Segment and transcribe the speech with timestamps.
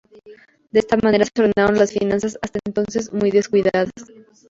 [0.71, 3.91] De esa manera se ordenaron las finanzas públicas, hasta entonces muy descuidadas.